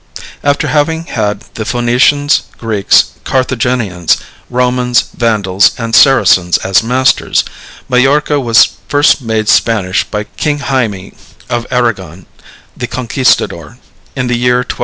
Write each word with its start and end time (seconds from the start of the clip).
After 0.43 0.65
having 0.67 1.03
had 1.03 1.41
the 1.53 1.63
Phoenicians, 1.63 2.41
Greeks, 2.57 3.11
Carthaginians, 3.23 4.17
Romans, 4.49 5.03
Vandals, 5.15 5.73
and 5.77 5.93
Saracens 5.93 6.57
as 6.63 6.81
masters, 6.81 7.43
Majorca 7.87 8.39
was 8.39 8.65
first 8.87 9.21
made 9.21 9.47
Spanish 9.47 10.03
by 10.03 10.23
King 10.23 10.57
Jaime 10.57 11.13
of 11.51 11.67
Aragon, 11.69 12.25
the 12.75 12.87
Conquistador, 12.87 13.77
in 14.15 14.25
the 14.25 14.35
year 14.35 14.61
1235. 14.65 14.79